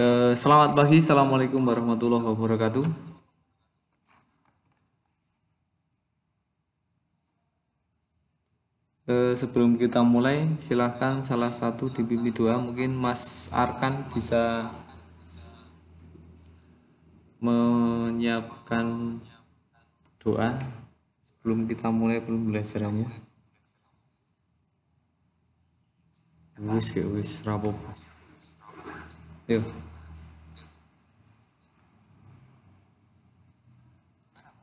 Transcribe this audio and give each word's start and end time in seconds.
Eh, 0.00 0.32
selamat 0.32 0.72
pagi, 0.72 0.96
assalamualaikum 0.96 1.60
warahmatullahi 1.60 2.24
wabarakatuh. 2.24 2.88
Eh, 9.04 9.36
sebelum 9.36 9.76
kita 9.76 10.00
mulai, 10.00 10.56
silahkan 10.56 11.20
salah 11.20 11.52
satu 11.52 11.92
di 11.92 12.00
pipi 12.00 12.32
dua, 12.32 12.56
mungkin 12.56 12.96
Mas 12.96 13.52
Arkan 13.52 14.08
bisa 14.08 14.72
menyiapkan 17.44 19.20
doa 20.16 20.56
sebelum 21.28 21.68
kita 21.68 21.92
mulai 21.92 22.24
pembelajarannya. 22.24 23.04
Wis, 26.56 26.88
wis, 26.96 27.44
rapopo. 27.44 27.92
Yuk. 29.44 29.89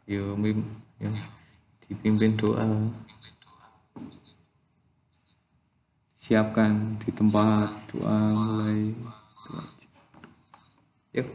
Yo, 0.08 0.40
ya, 1.04 1.12
dipimpin 1.84 2.40
doa. 2.40 2.64
Siapkan 6.16 6.96
di 6.96 7.12
tempat 7.12 7.76
doa 7.92 8.16
mulai. 8.32 8.96
Yuk. 11.12 11.28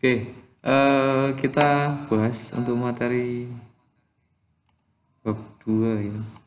Oke, 0.00 0.32
eh, 0.64 1.26
kita 1.36 1.92
bahas 2.08 2.56
untuk 2.56 2.72
materi 2.80 3.52
bab 5.20 5.36
2 5.60 6.08
ya. 6.08 6.39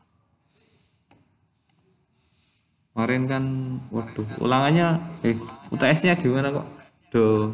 Kemarin 2.94 3.26
kan, 3.26 3.44
waduh, 3.90 4.22
ulangannya, 4.38 5.02
eh, 5.26 5.34
UTS-nya 5.74 6.14
gimana 6.14 6.54
kok? 6.54 6.66
Do, 7.10 7.50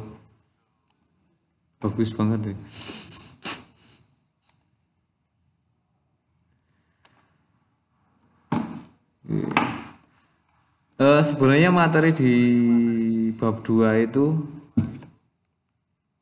bagus 1.80 2.12
banget 2.12 2.52
ya. 2.52 2.56
Eh, 11.00 11.22
sebenarnya 11.24 11.72
materi 11.72 12.12
di 12.12 12.34
bab 13.40 13.64
2 13.64 14.04
itu 14.04 14.36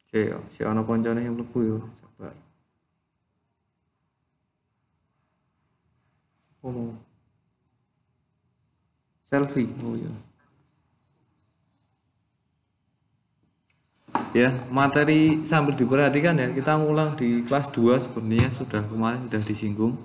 Oke, 0.08 0.22
si 0.48 0.62
ono 0.64 0.86
koncone 0.86 1.20
yang 1.20 1.36
mlebu 1.36 1.58
yo, 1.66 1.78
sabar. 1.98 2.32
Oh. 6.62 7.07
Selfie, 9.28 9.68
oh 9.84 9.92
ya. 9.92 10.08
Ya, 14.32 14.48
materi 14.72 15.44
sambil 15.44 15.76
diperhatikan 15.76 16.32
ya. 16.40 16.48
Kita 16.48 16.80
ngulang 16.80 17.12
di 17.20 17.44
kelas 17.44 17.68
2 17.76 18.08
sebenarnya. 18.08 18.48
Sudah 18.56 18.80
kemarin 18.88 19.28
sudah 19.28 19.44
disinggung. 19.44 20.00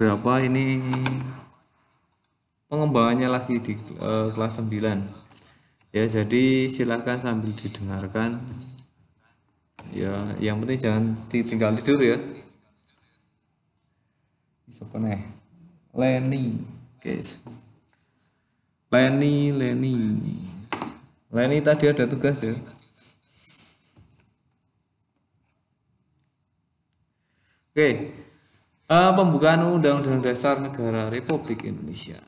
Berapa 0.00 0.40
ini 0.40 0.80
pengembangannya 2.72 3.28
lagi 3.28 3.60
di 3.60 3.76
eh, 3.76 4.28
kelas 4.32 4.64
9. 4.64 5.92
Ya, 5.92 6.04
jadi 6.08 6.72
silakan 6.72 7.20
sambil 7.20 7.52
didengarkan. 7.52 8.40
Ya 9.92 10.32
yang 10.40 10.64
penting 10.64 10.80
jangan 10.80 11.04
ditinggal 11.28 11.76
tidur 11.76 12.00
ya. 12.00 12.16
Bisa 14.64 14.88
nih 14.96 15.20
Leni. 15.92 16.64
Guys 17.00 17.40
Leni 18.88 19.52
Leni. 19.52 19.96
Leni 21.28 21.58
tadi 21.60 21.84
ada 21.92 22.08
tugas 22.08 22.40
ya? 22.40 22.56
Oke 27.68 28.10
uh, 28.88 29.12
pembukaan 29.14 29.62
Undang-Undang 29.62 30.24
Dasar 30.24 30.58
Negara 30.58 31.12
Republik 31.12 31.62
Indonesia. 31.68 32.18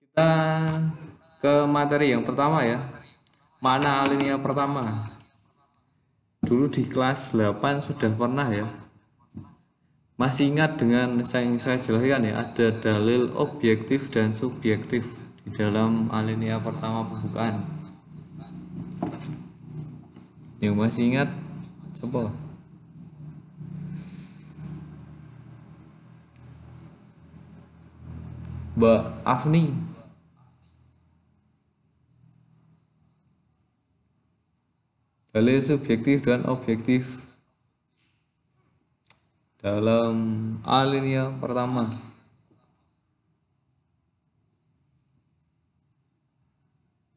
Kita 0.00 0.30
ke 1.42 1.54
materi 1.68 2.14
yang 2.14 2.24
pertama 2.24 2.64
ya. 2.64 2.80
Mana 3.60 4.04
alinea 4.04 4.38
pertama 4.40 5.15
dulu 6.46 6.70
di 6.70 6.86
kelas 6.86 7.34
8 7.34 7.82
sudah 7.82 8.14
pernah 8.14 8.46
ya. 8.54 8.70
Masih 10.16 10.48
ingat 10.48 10.80
dengan 10.80 11.20
yang 11.20 11.58
saya 11.60 11.76
jelaskan 11.76 12.24
ya 12.24 12.40
ada 12.40 12.72
dalil 12.72 13.34
objektif 13.36 14.08
dan 14.08 14.32
subjektif 14.32 15.04
di 15.44 15.50
dalam 15.52 16.08
alinea 16.08 16.56
pertama 16.62 17.04
pembukaan. 17.04 17.66
Yang 20.62 20.74
masih 20.78 21.02
ingat 21.12 21.28
coba 22.00 22.32
Mbak 28.76 29.02
Afni 29.24 29.72
dalil 35.36 35.60
subjektif 35.60 36.24
dan 36.24 36.48
objektif 36.48 37.28
dalam 39.60 40.16
alinea 40.64 41.28
pertama. 41.36 41.92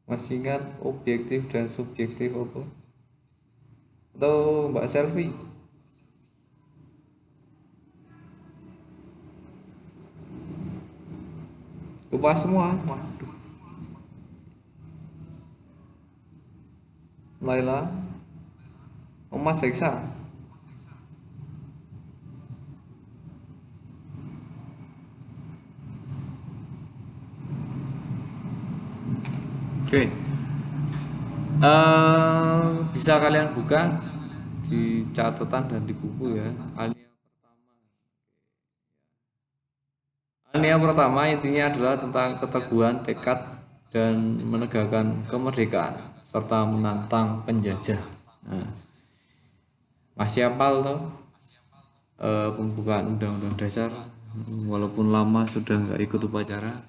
Masih 0.04 0.36
ingat 0.36 0.60
objektif 0.84 1.48
dan 1.48 1.64
subjektif 1.64 2.36
apa? 2.36 2.68
Atau 4.12 4.68
mbak 4.68 4.84
selfie 4.84 5.32
lupa 12.12 12.36
semua. 12.36 12.76
Waduh. 12.84 13.32
Laila 17.40 17.99
Mas 19.30 19.62
Heksa 19.62 20.20
Oke. 29.90 30.06
Uh, 31.58 32.86
Bisa 32.94 33.18
kalian 33.18 33.50
buka 33.50 33.90
Di 34.62 35.02
catatan 35.10 35.66
dan 35.66 35.82
di 35.82 35.90
buku 35.90 36.38
ya. 36.38 36.46
Alinea 36.78 37.10
pertama. 37.10 37.74
Alinea 40.54 40.76
pertama 40.78 41.20
intinya 41.26 41.64
adalah 41.74 41.98
tentang 41.98 42.38
keteguhan, 42.38 43.02
tekad, 43.02 43.38
dan 43.90 44.14
menegakkan 44.46 45.26
kemerdekaan 45.26 45.98
serta 46.22 46.62
menantang 46.70 47.42
penjajah. 47.42 47.98
Nah, 48.46 48.70
masih 50.14 50.50
apal 50.50 50.82
toh? 50.82 51.00
E, 52.20 52.28
pembukaan 52.54 53.16
undang-undang 53.16 53.54
dasar. 53.58 53.90
Walaupun 54.70 55.10
lama 55.10 55.42
sudah 55.46 55.74
nggak 55.74 56.00
ikut 56.06 56.20
upacara. 56.30 56.86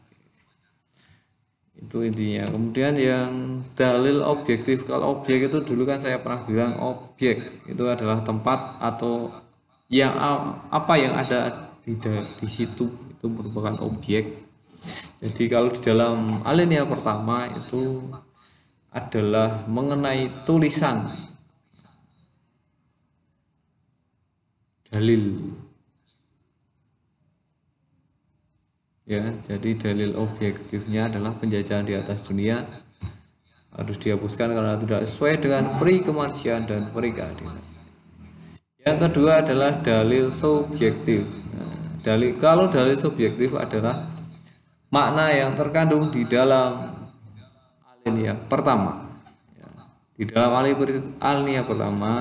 Itu 1.77 2.05
intinya. 2.05 2.45
Kemudian 2.45 2.93
yang 2.97 3.31
dalil 3.73 4.21
objektif. 4.21 4.85
Kalau 4.85 5.19
objek 5.19 5.49
itu 5.49 5.57
dulu 5.65 5.89
kan 5.89 5.97
saya 5.97 6.21
pernah 6.21 6.45
bilang 6.45 6.77
objek 6.77 7.65
itu 7.65 7.83
adalah 7.89 8.21
tempat 8.21 8.77
atau 8.77 9.33
yang 9.89 10.13
apa 10.69 10.93
yang 10.95 11.17
ada 11.17 11.73
di 11.81 11.97
di 12.37 12.47
situ. 12.47 12.85
Itu 13.17 13.25
merupakan 13.29 13.73
objek 13.81 14.51
jadi 15.21 15.43
kalau 15.53 15.69
di 15.69 15.81
dalam 15.85 16.41
alinea 16.41 16.81
pertama 16.89 17.45
itu 17.45 18.01
adalah 18.89 19.69
mengenai 19.69 20.25
tulisan 20.43 21.13
dalil. 24.91 25.55
Ya 29.07 29.33
jadi 29.47 29.69
dalil 29.75 30.13
objektifnya 30.19 31.09
adalah 31.09 31.33
penjajahan 31.35 31.87
di 31.87 31.97
atas 31.97 32.27
dunia 32.27 32.63
harus 33.71 33.97
dihapuskan 33.97 34.51
karena 34.51 34.75
tidak 34.75 35.07
sesuai 35.07 35.39
dengan 35.39 35.63
peri 35.79 36.03
kemanusiaan 36.03 36.67
dan 36.67 36.91
peri 36.91 37.15
keadilan. 37.15 37.63
Yang 38.83 38.97
kedua 39.07 39.41
adalah 39.41 39.79
dalil 39.79 40.27
subjektif. 40.27 41.23
Nah, 41.55 42.03
dalil 42.03 42.35
kalau 42.35 42.67
dalil 42.67 42.99
subjektif 42.99 43.55
adalah 43.55 44.11
makna 44.91 45.31
yang 45.31 45.55
terkandung 45.55 46.11
di 46.11 46.27
dalam 46.27 46.99
alinea 48.03 48.35
pertama. 48.35 49.07
Ya, 49.55 49.69
di 50.19 50.23
dalam 50.27 50.51
alinea 51.19 51.63
pertama 51.63 52.13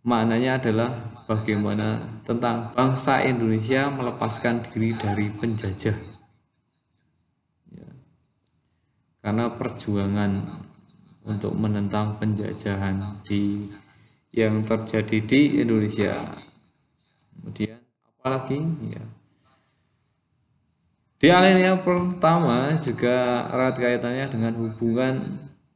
maknanya 0.00 0.60
adalah 0.60 0.90
bagaimana 1.28 2.00
tentang 2.24 2.72
bangsa 2.72 3.20
Indonesia 3.24 3.92
melepaskan 3.92 4.64
diri 4.64 4.96
dari 4.96 5.28
penjajah. 5.28 5.96
Ya. 7.74 7.90
Karena 9.20 9.52
perjuangan 9.52 10.32
untuk 11.28 11.52
menentang 11.54 12.16
penjajahan 12.16 13.22
di 13.22 13.68
yang 14.32 14.62
terjadi 14.62 15.18
di 15.20 15.40
Indonesia. 15.60 16.16
Kemudian 17.36 17.76
apalagi 18.20 18.60
ya 18.88 19.04
di 21.20 21.28
alinea 21.28 21.76
pertama 21.76 22.72
juga 22.80 23.44
erat 23.52 23.76
kaitannya 23.76 24.24
dengan 24.32 24.56
hubungan 24.56 25.20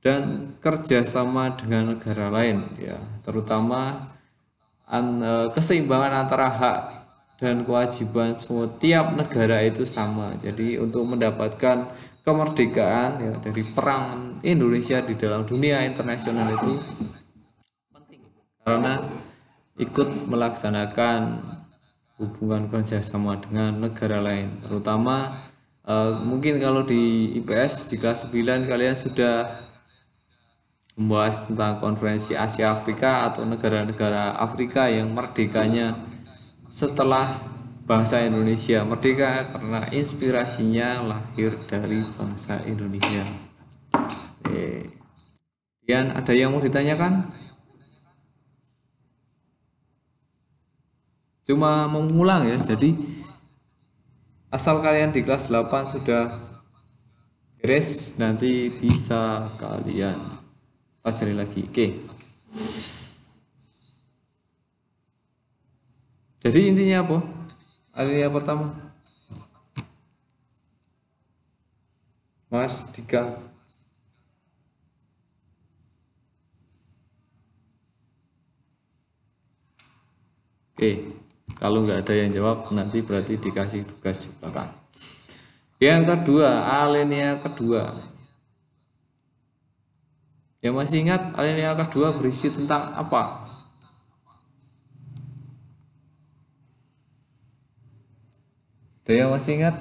dan 0.05 0.53
kerjasama 0.61 1.57
dengan 1.57 1.97
negara 1.97 2.29
lain, 2.29 2.61
ya, 2.77 3.01
terutama 3.25 4.13
an, 4.85 5.25
e, 5.25 5.33
keseimbangan 5.49 6.29
antara 6.29 6.53
hak 6.53 6.79
dan 7.41 7.65
kewajiban 7.65 8.37
semua 8.37 8.69
tiap 8.77 9.17
negara 9.17 9.65
itu 9.65 9.89
sama. 9.89 10.37
Jadi 10.45 10.77
untuk 10.77 11.09
mendapatkan 11.09 11.89
kemerdekaan 12.21 13.11
ya, 13.17 13.33
dari 13.41 13.65
perang 13.65 14.39
Indonesia 14.45 15.01
di 15.01 15.17
dalam 15.17 15.49
dunia 15.49 15.81
internasional 15.89 16.53
itu 16.53 16.73
penting. 17.97 18.21
Karena 18.61 19.01
ikut 19.81 20.29
melaksanakan 20.29 21.21
hubungan 22.21 22.69
kerjasama 22.69 23.41
dengan 23.41 23.89
negara 23.89 24.21
lain. 24.21 24.53
Terutama 24.61 25.33
uh, 25.89 26.13
mungkin 26.23 26.61
kalau 26.63 26.87
di 26.87 27.35
IPS 27.41 27.91
di 27.91 27.97
kelas 27.99 28.31
9 28.31 28.71
kalian 28.71 28.95
sudah 28.95 29.64
membahas 30.95 31.51
tentang 31.51 31.83
konferensi 31.83 32.39
Asia 32.39 32.71
Afrika 32.71 33.27
atau 33.27 33.43
negara-negara 33.43 34.39
Afrika 34.39 34.87
yang 34.87 35.11
merdekanya 35.11 35.99
setelah 36.71 37.39
bangsa 37.85 38.23
Indonesia 38.25 38.81
merdeka 38.87 39.51
karena 39.53 39.85
inspirasinya 39.93 41.03
lahir 41.05 41.59
dari 41.67 42.01
bangsa 42.15 42.63
Indonesia. 42.65 43.27
Oke. 44.41 44.89
Kemudian 45.85 46.17
ada 46.17 46.33
yang 46.33 46.55
mau 46.55 46.65
ditanyakan? 46.65 47.45
cuma 51.45 51.85
mengulang 51.85 52.49
ya 52.49 52.57
jadi 52.57 52.97
asal 54.49 54.81
kalian 54.81 55.13
di 55.13 55.21
kelas 55.21 55.53
8 55.53 55.93
sudah 55.93 56.41
beres 57.61 58.17
nanti 58.17 58.73
bisa 58.73 59.53
kalian 59.61 60.34
pelajari 61.05 61.37
lagi 61.37 61.61
oke 61.69 61.87
jadi 66.41 66.61
intinya 66.65 67.05
apa 67.05 67.19
alinea 67.93 68.33
pertama 68.33 68.73
Mas 72.49 72.89
Dika 72.95 73.37
Oke. 80.75 81.07
Kalau 81.55 81.87
nggak 81.87 82.03
ada 82.03 82.15
yang 82.19 82.35
jawab 82.35 82.69
nanti 82.75 82.99
berarti 82.99 83.39
dikasih 83.39 83.87
tugas 83.87 84.19
di 84.21 84.29
belakang. 84.37 84.75
Yang 85.79 86.03
kedua, 86.11 86.67
alinea 86.67 87.39
kedua. 87.39 87.95
Ya 90.65 90.73
masih 90.73 91.05
ingat 91.05 91.37
alinea 91.37 91.77
kedua 91.77 92.17
berisi 92.17 92.49
tentang 92.49 92.97
apa? 92.97 93.45
Ada 99.05 99.13
yang 99.13 99.31
masih 99.37 99.61
ingat? 99.61 99.77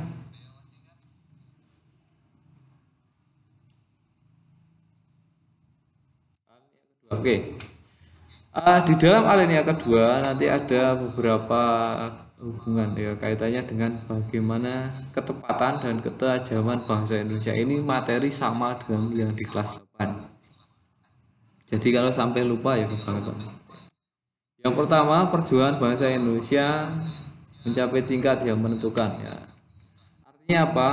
Oke. 7.07 7.56
Uh, 8.51 8.79
di 8.83 8.94
dalam 9.00 9.24
alinea 9.24 9.63
kedua 9.63 10.19
nanti 10.19 10.51
ada 10.51 11.00
beberapa 11.00 11.62
hubungan 12.44 12.91
ya 13.00 13.15
kaitannya 13.15 13.63
dengan 13.63 13.91
bagaimana 14.03 14.91
ketepatan 15.15 15.79
dan 15.79 15.95
ketajaman 16.03 16.83
bahasa 16.83 17.24
Indonesia 17.24 17.56
ini 17.56 17.79
materi 17.79 18.27
sama 18.36 18.75
dengan 18.75 19.07
yang 19.15 19.31
di 19.31 19.47
kelas 19.47 19.79
8. 19.79 19.82
Jadi 21.74 21.90
kalau 21.90 22.14
sampai 22.14 22.46
lupa 22.46 22.78
ya 22.78 22.86
kebangetan. 22.86 23.34
Yang 24.62 24.74
pertama 24.78 25.25
perjuangan 25.34 25.81
bahasa 25.81 26.06
Indonesia 26.14 26.86
mencapai 27.66 28.06
tingkat 28.06 28.46
yang 28.46 28.62
menentukan 28.62 29.10
ya. 29.18 29.36
Artinya 30.22 30.60
apa? 30.70 30.90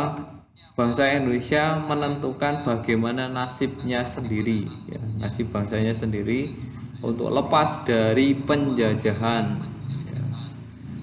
Bangsa 0.73 1.13
Indonesia 1.13 1.77
menentukan 1.77 2.65
bagaimana 2.65 3.29
nasibnya 3.29 4.01
sendiri 4.09 4.65
ya, 4.89 4.97
nasib 5.21 5.53
bangsanya 5.53 5.93
sendiri 5.93 6.57
untuk 7.05 7.29
lepas 7.29 7.85
dari 7.85 8.33
penjajahan. 8.33 9.61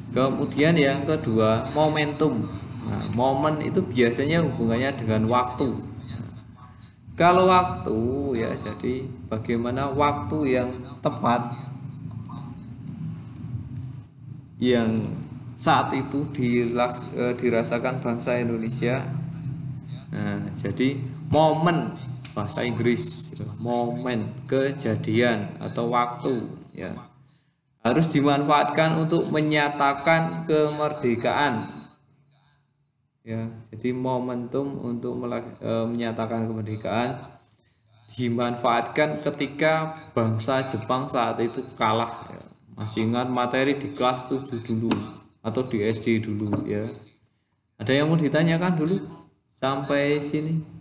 Kemudian 0.09 0.73
yang 0.73 1.05
kedua, 1.05 1.69
momentum. 1.77 2.49
Nah, 2.89 3.05
momen 3.13 3.61
itu 3.61 3.85
biasanya 3.85 4.41
hubungannya 4.41 4.97
dengan 4.97 5.29
waktu. 5.29 5.77
Kalau 7.17 7.49
waktu 7.49 7.97
ya 8.45 8.53
jadi 8.61 9.09
bagaimana 9.25 9.89
waktu 9.89 10.53
yang 10.53 10.69
tepat 11.01 11.49
yang 14.61 15.01
saat 15.57 15.89
itu 15.97 16.29
e, 17.17 17.33
dirasakan 17.33 17.97
bangsa 18.05 18.37
Indonesia. 18.37 19.01
Nah, 20.13 20.45
jadi 20.53 21.01
momen 21.33 21.97
bahasa 22.37 22.61
Inggris 22.61 23.33
momen 23.65 24.29
kejadian 24.45 25.57
atau 25.57 25.89
waktu 25.89 26.45
ya 26.77 26.93
harus 27.81 28.13
dimanfaatkan 28.13 29.01
untuk 29.01 29.25
menyatakan 29.33 30.45
kemerdekaan 30.45 31.76
ya 33.27 33.43
jadi 33.75 33.91
momentum 33.91 34.79
untuk 34.87 35.19
e, 35.59 35.71
menyatakan 35.83 36.47
kemerdekaan 36.47 37.27
dimanfaatkan 38.07 39.19
ketika 39.19 39.99
bangsa 40.15 40.63
Jepang 40.63 41.11
saat 41.11 41.35
itu 41.43 41.59
kalah 41.75 42.31
ya. 42.31 42.39
masih 42.79 43.03
ingat 43.03 43.27
materi 43.27 43.75
di 43.75 43.91
kelas 43.91 44.31
7 44.31 44.47
dulu 44.63 45.03
atau 45.43 45.59
di 45.67 45.83
SD 45.83 46.23
dulu 46.23 46.63
ya 46.63 46.87
ada 47.75 47.91
yang 47.91 48.07
mau 48.07 48.15
ditanyakan 48.15 48.79
dulu 48.79 48.95
sampai 49.51 50.23
sini 50.23 50.79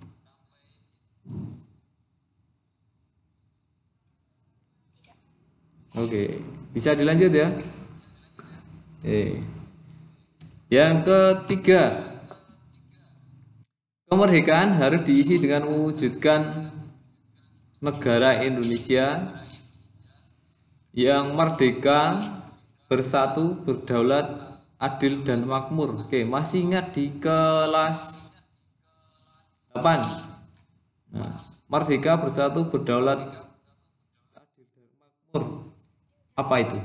Oke, 5.97 6.29
bisa 6.77 6.93
dilanjut 6.93 7.33
ya. 7.33 7.49
Oke. 9.01 9.41
Yang 10.69 10.93
ketiga, 11.09 12.16
kemerdekaan 14.07 14.79
harus 14.79 15.03
diisi 15.03 15.43
dengan 15.43 15.67
mewujudkan 15.67 16.71
negara 17.83 18.43
Indonesia 18.47 19.35
yang 20.97 21.37
merdeka, 21.37 22.17
bersatu, 22.89 23.61
berdaulat, 23.67 24.31
adil 24.81 25.21
dan 25.27 25.45
makmur. 25.45 26.07
Oke, 26.07 26.25
masih 26.25 26.65
ingat 26.71 26.97
di 26.97 27.13
kelas 27.21 28.31
8. 29.75 29.83
Nah, 31.13 31.37
merdeka, 31.69 32.17
bersatu, 32.17 32.65
berdaulat, 32.71 33.21
adil 34.33 34.65
dan 34.73 34.89
makmur. 34.97 35.45
Apa 36.33 36.55
itu? 36.65 36.79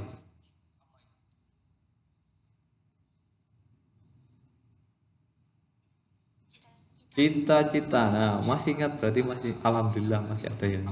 Cita-cita. 7.11 8.07
Nah, 8.07 8.33
masih 8.39 8.79
ingat 8.79 8.95
berarti 8.95 9.19
masih 9.19 9.51
alhamdulillah 9.59 10.23
masih 10.23 10.47
ada 10.47 10.67
yang 10.67 10.87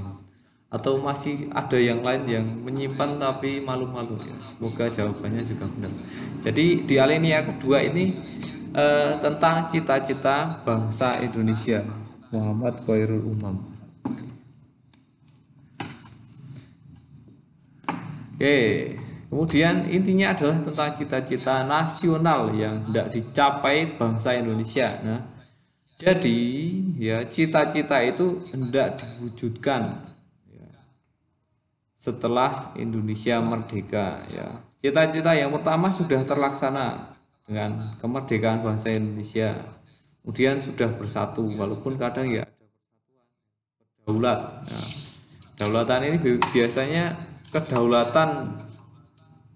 atau 0.70 1.02
masih 1.02 1.50
ada 1.50 1.74
yang 1.80 2.04
lain 2.04 2.22
yang 2.30 2.46
menyimpan 2.62 3.18
tapi 3.18 3.64
malu-malu 3.64 4.20
ya. 4.22 4.36
Semoga 4.44 4.86
jawabannya 4.86 5.42
juga 5.42 5.66
benar. 5.66 5.92
Jadi 6.44 6.86
di 6.86 6.94
alinea 7.00 7.42
kedua 7.42 7.82
ini 7.82 8.14
eh, 8.76 9.16
tentang 9.18 9.66
cita-cita 9.66 10.60
bangsa 10.62 11.18
Indonesia. 11.24 11.82
Muhammad 12.30 12.78
Khairul 12.86 13.26
Umam. 13.26 13.56
Oke, 18.36 18.96
Kemudian 19.30 19.86
intinya 19.86 20.34
adalah 20.34 20.58
tentang 20.58 20.90
cita-cita 20.90 21.62
nasional 21.62 22.50
yang 22.50 22.82
tidak 22.90 23.14
dicapai 23.14 23.94
bangsa 23.94 24.34
Indonesia. 24.34 24.90
Nah, 25.06 25.22
jadi 26.00 26.40
ya 26.96 27.28
cita-cita 27.28 28.00
itu 28.00 28.40
hendak 28.48 28.96
diwujudkan 28.96 30.08
ya, 30.48 30.68
setelah 31.92 32.72
Indonesia 32.80 33.36
merdeka. 33.44 34.16
Ya, 34.32 34.64
cita-cita 34.80 35.36
yang 35.36 35.52
pertama 35.52 35.92
sudah 35.92 36.24
terlaksana 36.24 37.12
dengan 37.44 38.00
kemerdekaan 38.00 38.64
bangsa 38.64 38.96
Indonesia. 38.96 39.52
Kemudian 40.24 40.56
sudah 40.56 40.88
bersatu, 40.96 41.44
walaupun 41.44 42.00
kadang 42.00 42.32
ya 42.32 42.48
berdaulat. 44.00 44.40
Nah, 44.64 44.88
kedaulatan 45.56 46.00
ini 46.08 46.16
biasanya 46.52 47.16
kedaulatan 47.52 48.60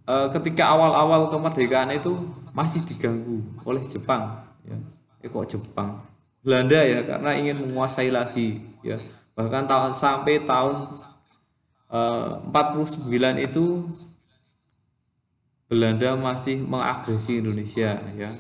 Eh, 0.04 0.28
ketika 0.36 0.68
awal-awal 0.68 1.32
kemerdekaan 1.32 1.88
itu 1.96 2.12
masih 2.52 2.84
diganggu 2.84 3.40
oleh 3.64 3.80
Jepang 3.80 4.36
ya 4.60 4.76
eh, 5.24 5.32
kok 5.32 5.48
Jepang 5.48 5.96
Belanda 6.44 6.76
ya 6.84 7.00
karena 7.02 7.30
ingin 7.34 7.56
menguasai 7.64 8.12
lagi 8.12 8.60
ya. 8.84 9.00
Bahkan 9.34 9.64
tahun 9.64 9.92
sampai 9.96 10.44
tahun 10.44 10.92
eh, 11.90 12.30
49 12.52 13.08
itu 13.40 13.88
Belanda 15.66 16.14
masih 16.20 16.60
mengagresi 16.60 17.40
Indonesia 17.40 17.96
ya. 18.14 18.30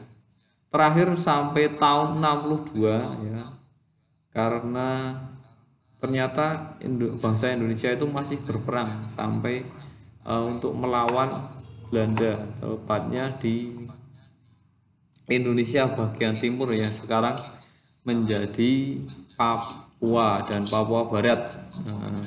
Terakhir 0.68 1.16
sampai 1.16 1.72
tahun 1.80 2.20
62 2.20 2.76
ya 3.32 3.64
karena 4.34 5.14
ternyata 6.02 6.76
bangsa 7.22 7.54
Indonesia 7.54 7.94
itu 7.94 8.04
masih 8.10 8.42
berperang 8.42 9.06
sampai 9.06 9.62
uh, 10.26 10.42
untuk 10.42 10.74
melawan 10.74 11.48
Belanda 11.88 12.42
tepatnya 12.58 13.30
di 13.38 13.70
Indonesia 15.30 15.86
bagian 15.88 16.36
timur 16.36 16.74
ya. 16.74 16.90
Sekarang 16.90 17.38
menjadi 18.04 19.00
Papua 19.34 20.44
dan 20.44 20.68
Papua 20.68 21.08
Barat. 21.08 21.56
Nah, 21.88 22.20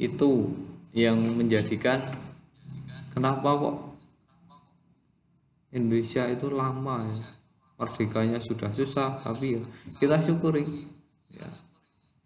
itu 0.00 0.50
yang 0.96 1.20
menjadikan 1.36 2.00
kenapa 3.12 3.48
kok 3.54 3.76
Indonesia 5.70 6.24
itu 6.32 6.48
lama 6.48 7.04
ya? 7.04 7.28
Merdekanya 7.78 8.42
sudah 8.42 8.74
susah 8.74 9.22
tapi 9.22 9.60
ya 9.60 9.62
kita 10.02 10.18
syukuri. 10.18 10.66
Ya. 11.30 11.46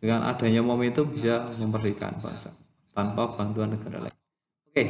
Dengan 0.01 0.27
adanya 0.27 0.65
momentum 0.65 1.13
bisa 1.13 1.53
memerdekakan 1.61 2.19
bangsa 2.23 2.51
tanpa 2.97 3.37
bantuan 3.37 3.71
negara 3.77 4.09
lain. 4.09 4.17
Oke. 4.73 4.85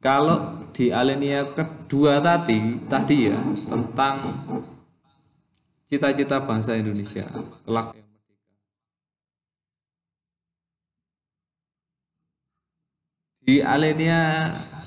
Kalau 0.00 0.68
di 0.72 0.92
alinea 0.92 1.52
kedua 1.52 2.20
tadi 2.20 2.76
tadi 2.88 3.28
ya 3.28 3.36
tentang 3.68 4.16
cita-cita 5.94 6.42
bangsa 6.42 6.74
Indonesia. 6.74 7.22
Kelak 7.62 7.94
yang 7.94 8.10
merdeka 8.10 8.50
di 13.46 13.62
alinea 13.62 14.22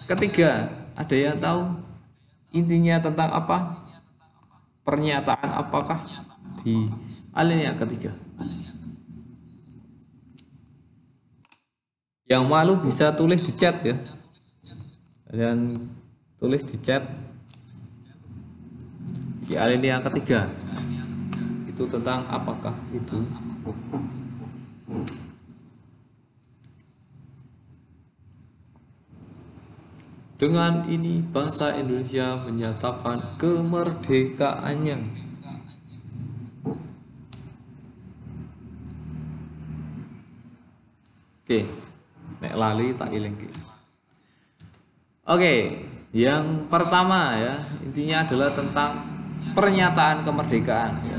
ketiga 0.03 0.67
ada 0.99 1.15
yang 1.15 1.39
tahu 1.39 1.79
intinya 2.51 2.99
tentang 2.99 3.31
apa? 3.31 3.87
Pernyataan 4.83 5.51
apakah 5.55 5.99
di 6.59 6.91
alinea 7.31 7.71
ketiga? 7.79 8.11
Yang 12.27 12.43
malu 12.43 12.75
bisa 12.83 13.15
tulis 13.15 13.39
di 13.39 13.55
chat 13.55 13.79
ya. 13.79 13.95
Kalian 15.31 15.71
tulis 16.35 16.67
di 16.67 16.75
chat 16.83 17.07
di 19.47 19.55
alinea 19.55 20.03
ketiga 20.03 20.66
itu 21.77 21.85
tentang 21.85 22.25
apakah 22.25 22.73
itu? 22.89 23.21
Dengan 30.41 30.89
ini 30.89 31.21
bangsa 31.21 31.77
Indonesia 31.77 32.41
menyatakan 32.41 33.37
kemerdekaannya. 33.37 34.97
Oke 41.45 41.61
nek 42.41 42.53
lali 42.53 42.93
tak 42.93 43.09
iling 43.09 43.33
oke 45.25 45.55
yang 46.13 46.69
pertama 46.69 47.33
ya 47.33 47.55
intinya 47.81 48.21
adalah 48.25 48.49
tentang 48.53 48.91
pernyataan 49.57 50.21
kemerdekaan 50.21 50.93
ya. 51.07 51.16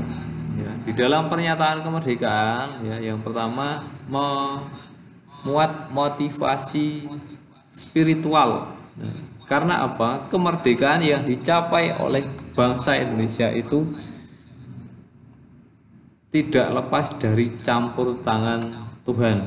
Ya. 0.59 0.71
Di 0.83 0.91
dalam 0.91 1.31
pernyataan 1.31 1.79
kemerdekaan 1.81 2.83
ya 2.83 2.97
yang 2.99 3.23
pertama 3.23 3.83
memuat 4.11 5.87
motivasi 5.91 7.07
spiritual. 7.71 8.75
Ya. 8.99 9.11
karena 9.49 9.81
apa? 9.81 10.29
Kemerdekaan 10.29 11.01
yang 11.01 11.23
dicapai 11.25 11.95
oleh 11.97 12.21
bangsa 12.53 12.99
Indonesia 12.99 13.49
itu 13.49 13.81
tidak 16.29 16.67
lepas 16.69 17.17
dari 17.17 17.57
campur 17.65 18.21
tangan 18.21 18.69
Tuhan. 19.01 19.37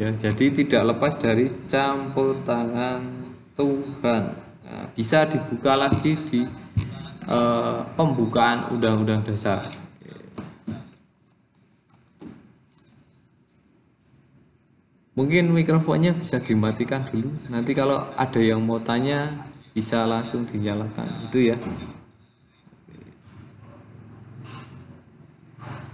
Ya 0.00 0.08
jadi 0.16 0.46
tidak 0.50 0.96
lepas 0.96 1.12
dari 1.20 1.52
campur 1.68 2.32
tangan 2.48 3.19
Tuhan. 3.60 4.22
Nah, 4.64 4.84
bisa 4.96 5.28
dibuka 5.28 5.76
lagi 5.76 6.16
di 6.16 6.40
uh, 7.28 7.84
pembukaan 7.92 8.72
undang-undang 8.72 9.20
dasar. 9.20 9.68
Mungkin 15.12 15.52
mikrofonnya 15.52 16.16
bisa 16.16 16.40
dimatikan 16.40 17.04
dulu. 17.12 17.28
Nanti 17.52 17.76
kalau 17.76 18.08
ada 18.16 18.40
yang 18.40 18.64
mau 18.64 18.80
tanya 18.80 19.28
bisa 19.76 20.08
langsung 20.08 20.48
dinyalakan. 20.48 21.28
Itu 21.28 21.52
ya. 21.52 21.56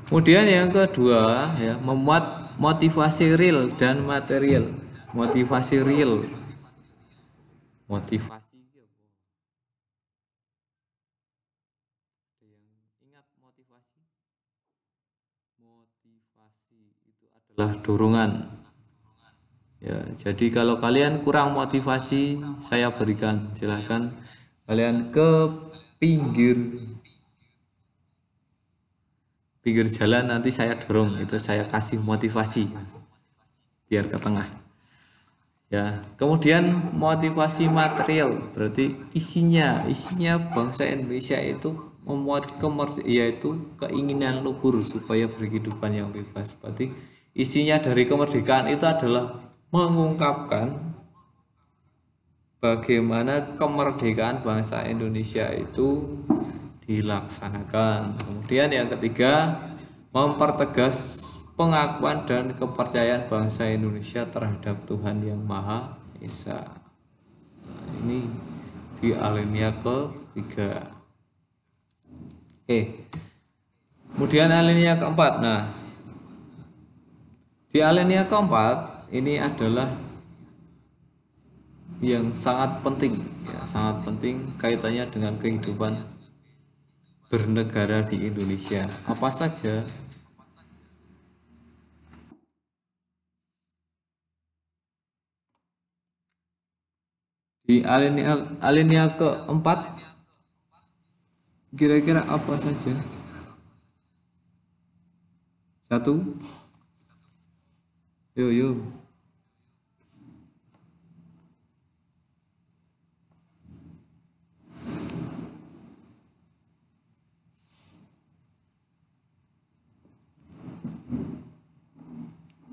Kemudian 0.06 0.46
yang 0.46 0.70
kedua 0.70 1.58
ya 1.58 1.74
memuat 1.82 2.54
motivasi 2.62 3.34
real 3.34 3.74
dan 3.74 4.06
material. 4.06 4.78
Motivasi 5.10 5.82
real 5.82 6.22
motivasi 7.86 8.56
ada 12.36 12.44
yang 12.44 12.66
ingat 13.00 13.26
motivasi? 13.40 14.02
Motivasi 15.62 16.80
itu 17.08 17.26
adalah 17.32 17.70
dorongan. 17.80 18.30
Ya 19.80 20.02
jadi 20.18 20.46
kalau 20.50 20.76
kalian 20.76 21.22
kurang 21.22 21.54
motivasi 21.54 22.42
saya 22.58 22.90
berikan 22.92 23.54
silahkan. 23.54 24.12
Kalian 24.66 25.14
ke 25.14 25.30
pinggir. 26.02 26.58
Pinggir 29.62 29.86
jalan 29.90 30.26
nanti 30.30 30.50
saya 30.50 30.74
dorong. 30.74 31.22
Itu 31.22 31.38
saya 31.38 31.64
kasih 31.70 32.02
motivasi. 32.02 32.66
Biar 33.86 34.10
ke 34.10 34.18
tengah 34.18 34.65
ya 35.66 35.98
kemudian 36.14 36.94
motivasi 36.94 37.66
material 37.66 38.38
berarti 38.54 38.94
isinya 39.10 39.82
isinya 39.90 40.38
bangsa 40.38 40.86
Indonesia 40.86 41.36
itu 41.42 41.74
memuat 42.06 42.62
kemerdekaan 42.62 43.10
yaitu 43.10 43.58
keinginan 43.82 44.46
luhur 44.46 44.78
supaya 44.86 45.26
berkehidupan 45.26 45.90
yang 45.90 46.08
bebas 46.14 46.54
berarti 46.62 46.94
isinya 47.34 47.82
dari 47.82 48.06
kemerdekaan 48.06 48.70
itu 48.70 48.86
adalah 48.86 49.42
mengungkapkan 49.74 50.94
bagaimana 52.62 53.58
kemerdekaan 53.58 54.40
bangsa 54.40 54.86
Indonesia 54.86 55.50
itu 55.52 56.22
dilaksanakan. 56.86 58.14
Kemudian 58.14 58.70
yang 58.70 58.88
ketiga, 58.90 59.58
mempertegas 60.14 61.25
pengakuan 61.56 62.28
dan 62.28 62.52
kepercayaan 62.52 63.32
bangsa 63.32 63.64
Indonesia 63.72 64.28
terhadap 64.28 64.84
Tuhan 64.84 65.24
yang 65.24 65.40
Maha 65.40 65.96
Esa. 66.20 66.60
Nah, 66.60 67.88
ini 68.04 68.28
di 69.00 69.16
alinea 69.16 69.72
ketiga. 69.72 70.84
Oke. 72.62 73.08
Kemudian 74.12 74.52
alinea 74.52 75.00
keempat. 75.00 75.32
Nah, 75.40 75.64
di 77.72 77.80
alinea 77.80 78.28
keempat 78.28 79.08
ini 79.12 79.40
adalah 79.40 79.88
yang 82.04 82.36
sangat 82.36 82.84
penting 82.84 83.16
ya, 83.48 83.60
sangat 83.64 84.04
penting 84.04 84.44
kaitannya 84.60 85.04
dengan 85.08 85.32
kehidupan 85.40 85.96
bernegara 87.32 88.04
di 88.04 88.28
Indonesia. 88.28 88.84
Apa 89.08 89.32
saja 89.32 89.80
di 97.66 97.82
alinea 97.82 98.46
alinea 98.62 99.10
keempat 99.18 99.98
kira-kira 101.74 102.22
apa 102.30 102.54
saja 102.54 102.94
satu 105.90 106.38
yuk 108.38 108.52
yuk 108.54 108.78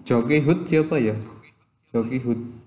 Joki 0.04 0.44
Hood 0.44 0.68
siapa 0.68 1.00
ya? 1.00 1.16
Joki 1.88 2.20
Hood. 2.20 2.63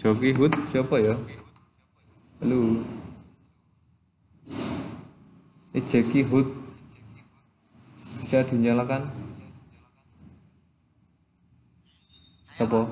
Joki 0.00 0.32
Hood 0.32 0.56
siapa 0.64 0.96
ya? 0.96 1.12
Halo. 2.40 2.80
Ini 5.76 5.80
Jackie 5.84 6.24
Hood. 6.24 6.48
Bisa 8.00 8.40
dinyalakan? 8.48 9.12
Siapa? 12.56 12.88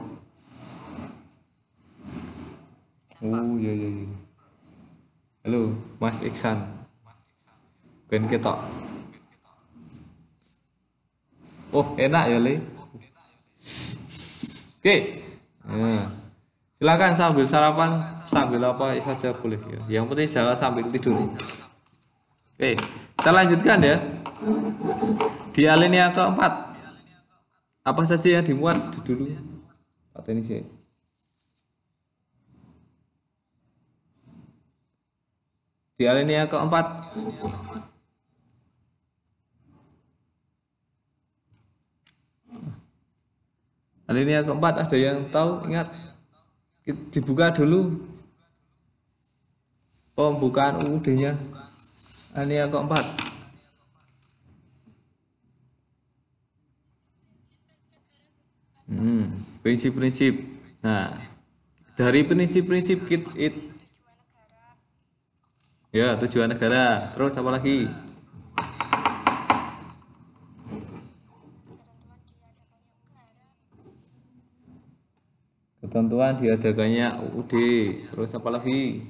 Oh 3.25 3.57
iya 3.57 3.73
iya 3.73 3.88
iya. 3.88 4.09
Halo, 5.49 5.81
Mas 5.97 6.21
Iksan. 6.21 6.61
Ben 8.12 8.21
ketok. 8.29 8.61
Oh, 11.73 11.88
enak 11.97 12.37
ya, 12.37 12.37
Le. 12.37 12.61
Oke. 14.77 15.25
Nah, 15.65 16.27
silakan 16.78 17.12
sambil 17.18 17.42
sarapan, 17.42 17.90
sambil 18.23 18.62
apa 18.62 18.94
saja 19.02 19.35
boleh 19.35 19.58
ya. 19.66 19.99
Yang 19.99 20.04
penting 20.14 20.28
jangan 20.30 20.54
sambil 20.54 20.87
tidur. 20.94 21.18
Oke, 22.54 22.78
kita 23.18 23.30
lanjutkan 23.35 23.78
ya. 23.82 23.99
Di 25.50 25.66
alinea 25.66 26.14
keempat. 26.14 26.70
Apa 27.82 28.02
saja 28.06 28.38
yang 28.38 28.47
dimuat 28.47 28.78
dulu? 29.02 29.26
Kata 30.14 30.30
ini 30.30 30.42
sih. 30.47 30.62
Di 35.99 36.06
alinea 36.06 36.47
keempat. 36.47 36.87
Alinea 44.06 44.40
keempat 44.47 44.75
ada 44.87 44.97
yang 44.97 45.26
tahu? 45.28 45.66
Ingat, 45.66 45.90
dibuka 47.12 47.52
dulu 47.52 48.00
pembukaan 50.16 50.83
UUD-nya. 50.83 51.37
Alinea 52.35 52.68
keempat. 52.68 53.04
Hmm, 58.88 59.28
prinsip-prinsip. 59.61 60.35
Nah, 60.80 61.12
dari 61.92 62.25
prinsip-prinsip 62.25 63.04
kit 63.04 63.25
it 63.37 63.54
Ya, 65.88 66.21
tujuan 66.21 66.52
negara. 66.52 67.09
Terus 67.16 67.33
apa 67.40 67.49
lagi? 67.49 67.88
Ketentuan 75.98 76.38
diadakannya 76.38 77.11
UUD. 77.26 77.54
Terus 78.06 78.30
apa 78.30 78.54
lagi? 78.54 79.02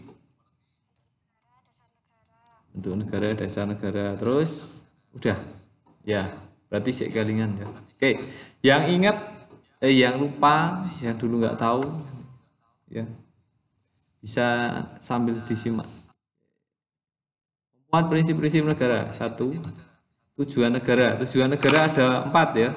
Untuk 2.72 2.96
negara, 2.96 3.36
dasar 3.36 3.68
negara. 3.68 4.16
Terus 4.16 4.80
udah. 5.12 5.36
Ya, 6.00 6.32
berarti 6.72 6.96
sih 6.96 7.12
kalingan 7.12 7.60
ya. 7.60 7.68
Oke, 7.68 8.24
yang 8.64 8.88
ingat 8.88 9.20
eh 9.84 10.00
yang 10.00 10.16
lupa, 10.16 10.88
yang 11.04 11.12
dulu 11.20 11.44
nggak 11.44 11.60
tahu 11.60 11.84
ya. 12.88 13.04
Bisa 14.24 14.80
sambil 14.96 15.44
disimak. 15.44 15.84
Empat 17.92 18.08
prinsip-prinsip 18.08 18.64
negara. 18.64 19.12
Satu, 19.12 19.60
tujuan 20.40 20.72
negara. 20.72 21.20
Tujuan 21.20 21.52
negara 21.52 21.92
ada 21.92 22.24
empat 22.24 22.48
ya. 22.56 22.72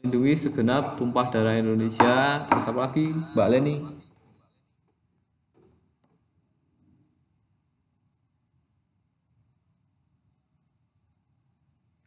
Melindungi 0.00 0.32
segenap 0.32 0.96
tumpah 0.96 1.28
darah 1.28 1.60
Indonesia. 1.60 2.48
Terus 2.48 2.64
apa 2.64 2.88
lagi? 2.88 3.12
Mbak 3.12 3.48
Leni. 3.52 3.76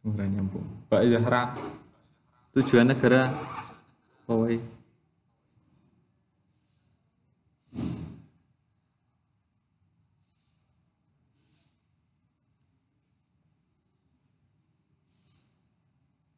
Ora 0.02 0.26
nyambung. 0.26 0.66
Mbak 0.90 1.02
Zahra. 1.06 1.42
Tujuan 2.50 2.90
negara. 2.90 3.30
Oh, 4.26 4.50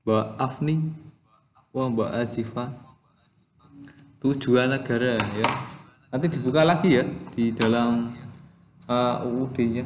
Mbak 0.05 0.27
Afni 0.37 0.93
Mbak 1.77 2.11
Azifa. 2.17 2.73
Tujuan 4.25 4.73
negara 4.73 5.21
ya. 5.21 5.49
Nanti 6.09 6.33
dibuka 6.33 6.65
lagi 6.65 6.97
ya 6.97 7.05
di 7.37 7.53
dalam 7.53 8.17
uh, 8.89 9.21
UUD 9.21 9.57
nya 9.69 9.85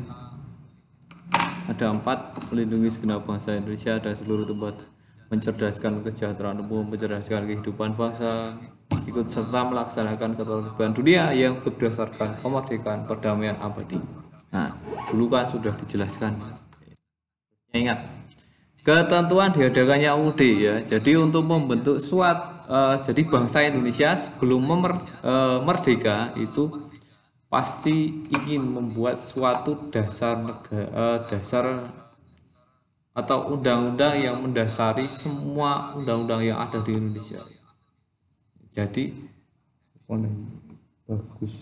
ada 1.67 1.91
empat 1.91 2.51
melindungi 2.51 2.91
segenap 2.91 3.27
bangsa 3.27 3.59
Indonesia 3.59 3.99
dan 3.99 4.15
seluruh 4.15 4.47
tempat 4.47 4.87
mencerdaskan 5.31 6.03
kesejahteraan 6.03 6.63
umum 6.67 6.83
mencerdaskan 6.87 7.47
kehidupan 7.47 7.95
bangsa 7.95 8.59
ikut 9.07 9.31
serta 9.31 9.71
melaksanakan 9.71 10.35
ketertiban 10.35 10.91
dunia 10.91 11.31
yang 11.31 11.63
berdasarkan 11.63 12.43
kemerdekaan 12.43 13.07
perdamaian 13.07 13.55
abadi. 13.63 14.03
Nah 14.51 14.75
dulu 15.11 15.31
kan 15.31 15.47
sudah 15.47 15.75
dijelaskan. 15.79 16.35
Ingat 17.71 18.20
ketentuan 18.81 19.53
diadakannya 19.53 20.11
UUD 20.17 20.43
ya. 20.57 20.75
Jadi 20.85 21.17
untuk 21.17 21.45
membentuk 21.45 22.01
suat 22.01 22.67
uh, 22.71 22.97
jadi 23.03 23.23
bangsa 23.27 23.67
Indonesia 23.67 24.15
sebelum 24.15 24.63
memer, 24.63 24.93
uh, 25.27 25.59
merdeka 25.61 26.33
itu 26.39 26.91
pasti 27.51 28.23
ingin 28.31 28.63
membuat 28.63 29.19
suatu 29.19 29.91
dasar 29.91 30.39
negara 30.39 30.87
uh, 30.95 31.19
dasar 31.27 31.91
atau 33.11 33.59
undang-undang 33.59 34.23
yang 34.23 34.39
mendasari 34.39 35.11
semua 35.11 35.99
undang-undang 35.99 36.47
yang 36.47 36.63
ada 36.63 36.79
di 36.79 36.95
Indonesia. 36.95 37.43
Jadi 38.71 39.11
bagus. 41.11 41.55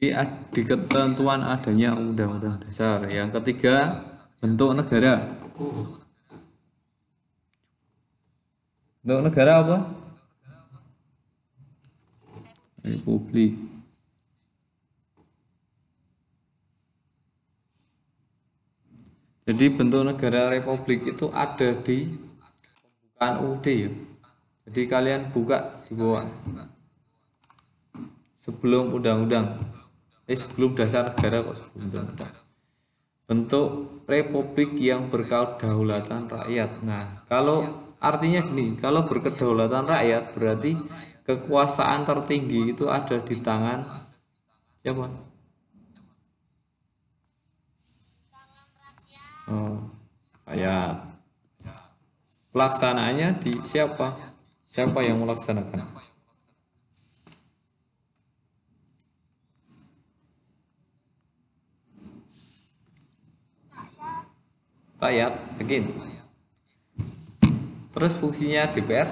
Di, 0.00 0.10
di 0.50 0.62
ketentuan 0.66 1.46
adanya 1.46 1.94
undang-undang 1.94 2.58
dasar. 2.66 3.06
Yang 3.06 3.38
ketiga 3.38 4.02
bentuk 4.40 4.72
negara. 4.72 5.20
Bentuk 9.04 9.20
negara 9.28 9.52
apa? 9.60 9.76
Republik. 12.80 13.52
Jadi 19.44 19.66
bentuk 19.68 20.02
negara 20.08 20.48
republik 20.48 21.04
itu 21.04 21.28
ada 21.36 21.76
di 21.76 22.08
pembukaan 22.08 23.34
UUD 23.44 23.66
ya. 23.68 23.90
Jadi 24.70 24.80
kalian 24.88 25.28
buka 25.34 25.84
di 25.84 25.92
bawah. 25.92 26.24
Sebelum 28.40 28.96
undang-undang. 28.96 29.60
Eh 30.24 30.38
sebelum 30.38 30.78
dasar 30.78 31.12
negara 31.12 31.42
kok 31.44 31.58
sebelum 31.58 31.90
undang-undang 31.90 32.49
bentuk 33.30 34.02
republik 34.10 34.74
yang 34.74 35.06
berkedaulatan 35.06 36.26
rakyat. 36.26 36.82
Nah, 36.82 37.22
kalau 37.30 37.62
artinya 38.02 38.42
gini, 38.42 38.74
kalau 38.74 39.06
berkedaulatan 39.06 39.86
rakyat 39.86 40.34
berarti 40.34 40.74
kekuasaan 41.22 42.02
tertinggi 42.02 42.74
itu 42.74 42.90
ada 42.90 43.22
di 43.22 43.38
tangan 43.38 43.86
siapa? 44.82 45.06
Oh, 49.46 49.78
rakyat. 50.50 51.06
Pelaksanaannya 52.50 53.38
di 53.38 53.62
siapa? 53.62 54.34
Siapa 54.66 55.06
yang 55.06 55.22
melaksanakan? 55.22 55.99
Rakyat 65.00 65.32
yakin 65.64 65.84
terus 67.90 68.14
fungsinya 68.20 68.68
DPR 68.70 69.08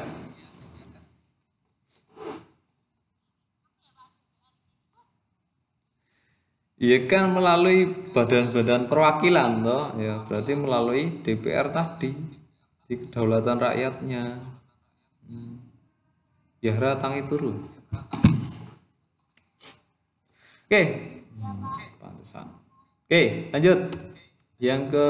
Iya 6.78 7.10
kan 7.10 7.34
melalui 7.34 7.90
badan-badan 8.14 8.86
perwakilan 8.86 9.66
toh. 9.66 9.98
Ya 9.98 10.22
berarti 10.22 10.54
melalui 10.54 11.10
DPR 11.10 11.74
tadi 11.74 12.14
di 12.86 12.94
kedaulatan 12.94 13.58
rakyatnya. 13.58 14.38
Hmm. 15.26 15.58
ya 16.62 16.72
ratang 16.78 17.18
itu 17.18 17.34
oke. 20.70 20.82
Hmm, 21.34 21.66
pantesan. 21.98 22.46
Oke 23.10 23.50
lanjut. 23.50 23.90
Yang 24.62 24.80
ke 24.94 25.06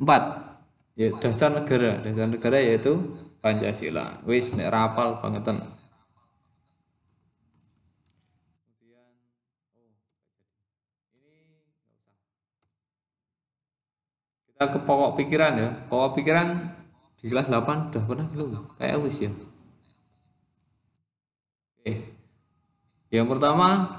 empat. 0.00 0.22
Ya 0.96 1.12
dasar 1.20 1.52
negara. 1.52 2.00
Dasar 2.00 2.26
negara 2.26 2.58
yaitu 2.58 3.20
Pancasila. 3.44 4.24
Wis 4.24 4.56
nek 4.56 4.72
rapal 4.72 5.20
bangetan. 5.20 5.60
Ke 14.60 14.76
pokok 14.76 15.16
pikiran 15.16 15.56
ya. 15.56 15.68
Pokok 15.88 16.20
pikiran 16.20 16.52
di 17.16 17.32
kelas 17.32 17.48
8 17.48 17.92
udah 17.92 18.04
pernah 18.04 18.26
belum? 18.28 18.76
Kayak 18.76 19.00
wis 19.04 19.24
ya. 19.24 19.32
Oke. 21.80 21.92
Yang 23.08 23.26
pertama 23.36 23.96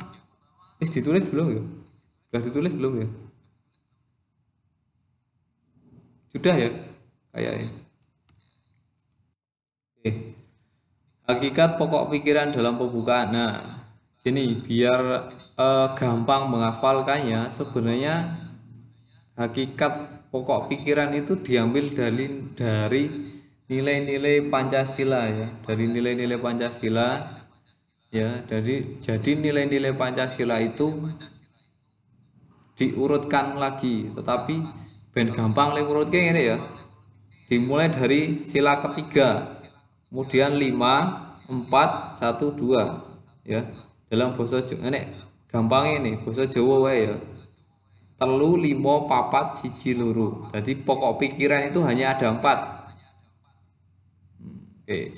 ini 0.78 0.86
ditulis 0.86 1.26
belum 1.34 1.48
ya? 1.50 1.62
Sudah 2.30 2.42
ditulis 2.46 2.74
belum 2.78 2.94
ya 3.02 3.10
sudah 6.32 6.56
ya? 6.56 6.72
Kayaknya 7.32 7.70
oke. 10.00 10.12
Hakikat 11.28 11.70
pokok 11.80 12.12
pikiran 12.12 12.52
dalam 12.52 12.76
pembukaan. 12.76 13.32
Nah 13.32 13.54
ini 14.28 14.56
biar 14.56 15.32
eh, 15.56 15.88
gampang 15.96 16.52
menghafalkannya 16.52 17.48
sebenarnya 17.48 18.36
hakikat 19.40 20.28
pokok 20.32 20.72
pikiran 20.72 21.12
itu 21.16 21.36
diambil 21.40 21.92
dari 21.92 22.26
dari 22.56 23.04
nilai-nilai 23.72 24.52
Pancasila 24.52 25.28
ya. 25.32 25.48
Dari 25.64 25.86
nilai-nilai 25.88 26.40
Pancasila 26.40 27.10
ya. 28.12 28.44
Dari 28.44 29.00
jadi 29.00 29.32
nilai-nilai 29.40 29.96
Pancasila 29.96 30.60
itu 30.60 31.12
diurutkan 32.76 33.56
lagi. 33.56 34.12
Tetapi 34.12 34.56
ben 35.12 35.28
gampang 35.36 35.76
le 35.76 35.84
urutnya 35.84 36.32
ini 36.32 36.42
ya. 36.56 36.58
Dimulai 37.48 37.92
dari 37.92 38.48
sila 38.48 38.80
ketiga 38.80 39.60
kemudian 40.08 40.56
5 40.56 40.72
4 41.52 41.68
1 41.68 42.56
2 42.56 43.52
ya. 43.52 43.62
Dalam 44.12 44.36
bahasa 44.36 44.60
Jawa 44.64 44.92
ini 44.92 45.02
gampang 45.52 46.00
ini 46.00 46.20
bahasa 46.24 46.48
Jawa 46.48 46.92
ya. 46.96 47.16
Telu 48.16 48.54
limo 48.54 49.10
papat 49.10 49.58
siji 49.58 49.98
luru 49.98 50.46
jadi 50.54 50.78
pokok 50.78 51.18
pikiran 51.20 51.68
itu 51.68 51.82
hanya 51.84 52.16
ada 52.16 52.32
empat. 52.32 52.60
Oke. 54.86 55.18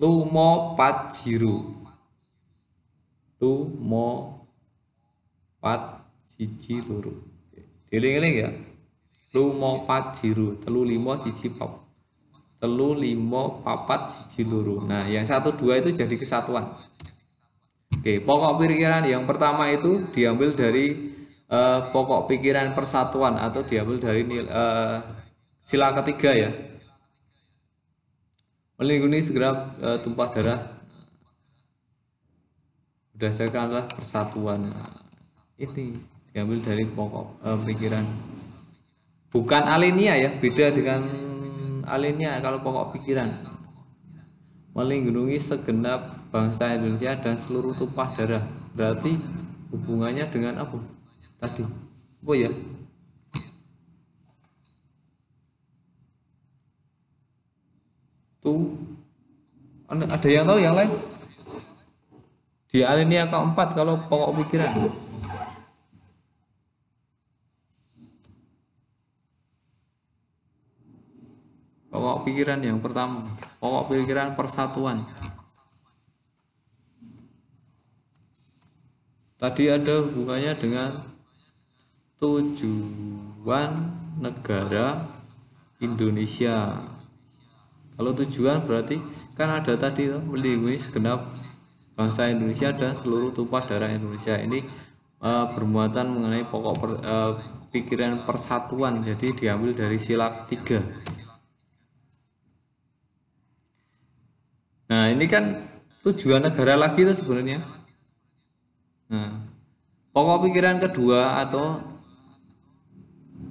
Lumo 0.00 0.74
pat 0.74 1.12
jiru. 1.12 1.82
Lumo 3.42 4.40
pat 5.60 6.06
siji 6.24 6.80
luru 6.82 7.32
dieling-eling 7.92 8.34
ya 8.40 8.50
lumo 9.32 9.88
pat 9.88 10.12
jiru 10.20 10.60
telu 10.60 10.84
limo 10.84 11.16
siji 11.16 11.56
pap 11.56 11.80
telu 12.60 12.92
limo 12.92 13.64
papat 13.64 14.12
siji 14.12 14.44
luru 14.44 14.84
nah 14.84 15.08
yang 15.08 15.24
satu 15.24 15.56
dua 15.56 15.80
itu 15.80 15.90
jadi 15.92 16.14
kesatuan. 16.14 16.68
Oke 17.92 18.18
pokok 18.18 18.64
pikiran 18.64 19.04
yang 19.06 19.24
pertama 19.24 19.68
itu 19.72 20.04
diambil 20.10 20.52
dari 20.58 21.12
uh, 21.52 21.88
pokok 21.92 22.28
pikiran 22.28 22.72
persatuan 22.76 23.36
atau 23.38 23.62
diambil 23.62 24.00
dari 24.00 24.22
uh, 24.48 24.98
sila 25.62 25.94
ketiga 26.02 26.32
ya. 26.34 26.50
Melindungi 28.80 29.22
segera 29.22 29.70
uh, 29.78 29.98
tumpah 30.02 30.28
darah. 30.34 30.60
Berdasarkanlah 33.14 33.86
persatuan. 33.86 34.66
Ini 35.54 35.94
diambil 36.34 36.58
dari 36.58 36.82
pokok 36.90 37.26
uh, 37.46 37.58
pikiran 37.62 38.02
bukan 39.32 39.64
alinea 39.64 40.20
ya 40.20 40.30
beda 40.36 40.68
dengan 40.76 41.00
alinea 41.88 42.38
kalau 42.44 42.60
pokok 42.60 43.00
pikiran. 43.00 43.32
Melindungi 44.72 45.36
segenap 45.36 46.32
bangsa 46.32 46.72
Indonesia 46.72 47.12
dan 47.20 47.36
seluruh 47.36 47.76
tumpah 47.76 48.08
darah. 48.16 48.44
Berarti 48.72 49.12
hubungannya 49.68 50.24
dengan 50.32 50.64
apa? 50.64 50.80
Tadi. 51.36 51.64
Apa 52.24 52.32
ya? 52.32 52.50
Tuh. 58.40 58.80
Ada 59.92 60.28
yang 60.28 60.48
tahu 60.48 60.58
yang 60.64 60.72
lain? 60.72 60.88
Di 62.72 62.80
alinea 62.80 63.28
keempat 63.28 63.76
kalau 63.76 64.00
pokok 64.08 64.40
pikiran 64.40 64.72
pokok 71.92 72.24
pikiran 72.24 72.64
yang 72.64 72.80
pertama. 72.80 73.28
Pokok 73.60 73.92
pikiran 73.92 74.32
persatuan. 74.32 75.04
Tadi 79.36 79.68
ada 79.68 80.00
hubungannya 80.00 80.54
dengan 80.56 80.90
tujuan 82.22 83.70
negara 84.22 85.04
Indonesia. 85.82 86.78
Kalau 87.98 88.14
tujuan 88.16 88.62
berarti 88.64 88.96
kan 89.34 89.50
ada 89.50 89.74
tadi 89.74 90.08
melindungi 90.08 90.78
segenap 90.78 91.28
bangsa 91.98 92.30
Indonesia 92.30 92.70
dan 92.72 92.94
seluruh 92.94 93.34
tumpah 93.34 93.66
darah 93.66 93.90
Indonesia. 93.90 94.38
Ini 94.38 94.62
uh, 95.20 95.50
bermuatan 95.52 96.08
mengenai 96.14 96.46
pokok 96.46 96.74
per, 96.78 96.90
uh, 97.02 97.32
pikiran 97.74 98.22
persatuan. 98.22 99.02
Jadi 99.02 99.34
diambil 99.42 99.74
dari 99.74 99.98
sila 99.98 100.30
tiga 100.46 100.78
nah 104.92 105.08
ini 105.08 105.24
kan 105.24 105.56
tujuan 106.04 106.44
negara 106.44 106.76
lagi 106.76 107.00
itu 107.00 107.16
sebenarnya. 107.16 107.64
Nah 109.08 109.40
pokok 110.12 110.44
pikiran 110.44 110.76
kedua 110.76 111.40
atau 111.40 111.80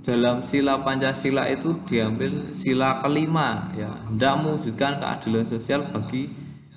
dalam 0.06 0.46
sila 0.46 0.86
Pancasila 0.86 1.50
itu 1.50 1.82
diambil 1.90 2.54
sila 2.54 3.02
kelima 3.02 3.74
ya. 3.74 3.90
Hendak 4.06 4.34
mewujudkan 4.46 5.02
keadilan 5.02 5.50
sosial 5.50 5.82
bagi 5.90 6.30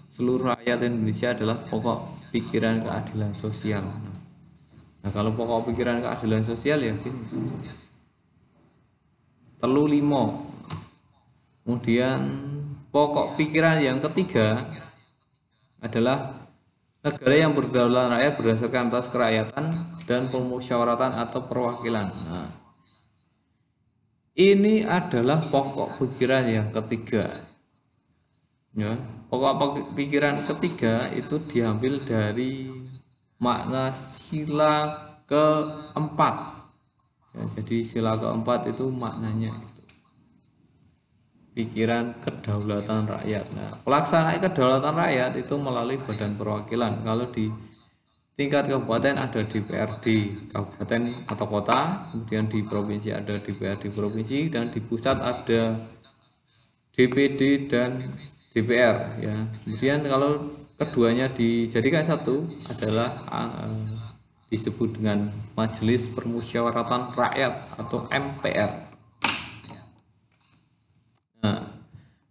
seluruh 0.09 0.57
rakyat 0.57 0.81
Indonesia 0.89 1.37
adalah 1.37 1.61
pokok 1.61 2.33
pikiran 2.33 2.81
keadilan 2.81 3.37
sosial. 3.37 3.85
Nah 5.05 5.11
kalau 5.13 5.37
pokok 5.37 5.69
pikiran 5.69 6.01
keadilan 6.01 6.41
sosial 6.41 6.81
ya 6.81 6.97
gini. 6.97 7.21
Telu 9.61 9.85
limo. 9.85 10.25
Kemudian 11.65 12.21
pokok 12.95 13.35
pikiran 13.35 13.83
yang 13.83 13.99
ketiga 13.99 14.63
adalah 15.83 16.47
negara 17.03 17.35
yang 17.35 17.51
berdaulat 17.51 18.15
rakyat 18.15 18.33
berdasarkan 18.39 18.87
atas 18.95 19.11
kerakyatan 19.11 19.65
dan 20.07 20.31
pemusyawaratan 20.31 21.19
atau 21.19 21.43
perwakilan 21.43 22.15
nah 22.31 22.65
ini 24.35 24.83
adalah 24.83 25.47
pokok 25.47 26.03
pikiran 26.03 26.43
yang 26.51 26.69
ketiga. 26.75 27.31
Ya, 28.75 28.99
pokok 29.31 29.95
pikiran 29.95 30.35
ketiga 30.43 31.07
itu 31.15 31.39
diambil 31.39 32.03
dari 32.03 32.67
makna 33.39 33.95
sila 33.95 34.91
keempat. 35.31 36.67
Ya, 37.31 37.43
jadi 37.63 37.87
sila 37.87 38.19
keempat 38.19 38.75
itu 38.75 38.91
maknanya 38.91 39.55
pikiran 41.55 42.19
kedaulatan 42.19 43.07
rakyat. 43.07 43.47
Nah, 43.55 43.79
pelaksanaan 43.87 44.43
kedaulatan 44.43 44.95
rakyat 44.95 45.33
itu 45.39 45.55
melalui 45.55 46.03
badan 46.03 46.35
perwakilan. 46.35 47.01
Kalau 47.07 47.31
di 47.31 47.47
tingkat 48.35 48.67
kabupaten 48.67 49.15
ada 49.15 49.41
DPRD 49.47 50.07
kabupaten 50.51 51.03
atau 51.31 51.47
kota 51.47 52.11
kemudian 52.11 52.51
di 52.51 52.67
provinsi 52.67 53.15
ada 53.15 53.39
DPRD 53.39 53.95
provinsi 53.95 54.51
dan 54.51 54.75
di 54.75 54.83
pusat 54.83 55.23
ada 55.23 55.79
DPD 56.91 57.71
dan 57.71 58.11
DPR 58.51 59.23
ya 59.23 59.39
kemudian 59.63 60.03
kalau 60.03 60.51
keduanya 60.75 61.31
dijadikan 61.31 62.03
satu 62.03 62.43
adalah 62.67 63.15
uh, 63.31 63.71
disebut 64.51 64.99
dengan 64.99 65.31
Majelis 65.59 66.07
Permusyawaratan 66.15 67.11
Rakyat 67.11 67.75
atau 67.75 68.07
MPR. 68.07 68.84
Nah, 71.45 71.61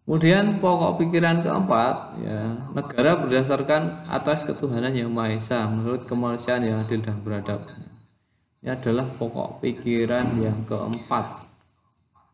kemudian 0.02 0.58
pokok 0.58 0.98
pikiran 0.98 1.46
keempat, 1.46 2.18
ya, 2.26 2.58
negara 2.74 3.14
berdasarkan 3.22 4.10
atas 4.10 4.42
ketuhanan 4.42 4.90
yang 4.90 5.14
Maha 5.14 5.38
Esa 5.38 5.70
menurut 5.70 6.10
kemanusiaan 6.10 6.66
yang 6.66 6.82
adil 6.82 6.98
dan 7.06 7.22
beradab. 7.22 7.62
Ini 8.66 8.74
adalah 8.74 9.06
pokok 9.06 9.62
pikiran 9.62 10.34
yang 10.42 10.66
keempat. 10.66 11.46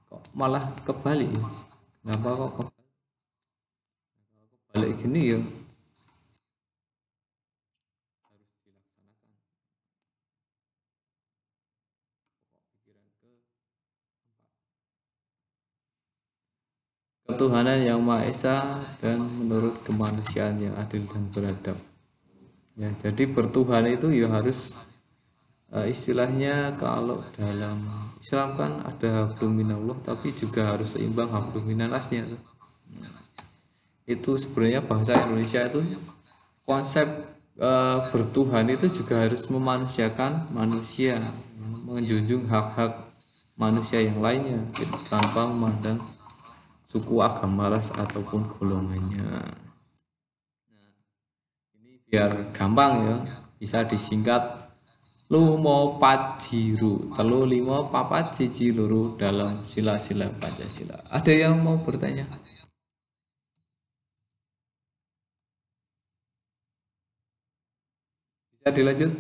Kok 0.08 0.24
malah 0.32 0.72
kebalik? 0.88 1.36
Kenapa 2.00 2.28
kok 2.32 2.52
kebalik? 2.64 2.88
Kebalik 4.72 4.92
gini 5.04 5.22
ya? 5.36 5.40
Ketuhanan 17.30 17.78
yang 17.86 18.02
Maha 18.02 18.26
Esa 18.26 18.82
dan 18.98 19.22
menurut 19.22 19.78
kemanusiaan 19.86 20.58
yang 20.58 20.74
adil 20.82 21.06
dan 21.06 21.30
beradab. 21.30 21.78
Ya, 22.74 22.90
jadi 23.06 23.30
bertuhan 23.30 23.86
itu 23.86 24.10
ya 24.10 24.34
harus 24.34 24.74
uh, 25.70 25.86
istilahnya 25.86 26.74
kalau 26.82 27.22
dalam 27.38 27.86
Islam 28.18 28.58
kan 28.58 28.72
ada 28.82 29.30
habluminallah 29.30 30.02
tapi 30.02 30.34
juga 30.34 30.74
harus 30.74 30.98
seimbang 30.98 31.30
habluminanasnya. 31.30 32.26
Itu 34.10 34.42
sebenarnya 34.42 34.82
bahasa 34.82 35.22
Indonesia 35.22 35.70
itu 35.70 35.86
konsep 36.66 37.06
uh, 37.62 38.10
bertuhan 38.10 38.66
itu 38.74 38.90
juga 38.90 39.22
harus 39.22 39.46
memanusiakan 39.54 40.50
manusia, 40.50 41.22
menjunjung 41.86 42.50
hak-hak 42.50 43.06
manusia 43.54 44.02
yang 44.02 44.18
lainnya 44.18 44.66
tanpa 45.12 45.46
memandang 45.46 46.00
suku 46.90 47.22
agama 47.22 47.70
ras 47.70 47.94
ataupun 47.94 48.50
golongannya. 48.50 49.22
Nah, 50.74 50.90
ini 51.78 52.02
biar 52.10 52.50
gampang 52.50 52.94
ya. 53.06 53.18
Bisa 53.62 53.86
disingkat 53.86 54.42
lumo 55.30 56.02
pajiru 56.02 57.14
telu 57.14 57.46
limo 57.46 57.94
papat 57.94 58.34
cici 58.34 58.74
luru 58.74 59.14
dalam 59.22 59.62
sila-sila 59.62 60.26
Pancasila. 60.34 60.98
Ada 61.14 61.30
yang 61.30 61.62
mau 61.62 61.78
bertanya? 61.78 62.26
Bisa 68.58 68.70
dilanjut? 68.74 69.14